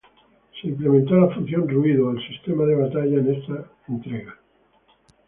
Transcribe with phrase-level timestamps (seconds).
[0.59, 4.35] Se implementó la función "Ruido" al sistema de batalla en esta entrega.